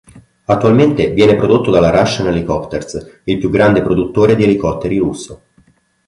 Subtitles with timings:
[0.45, 5.41] Attualmente viene prodotto dalla Russian Helicopters, il più grande produttore di elicotteri russo.